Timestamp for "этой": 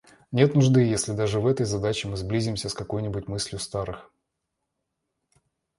1.45-1.63